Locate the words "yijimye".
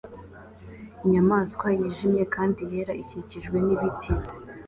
1.79-2.23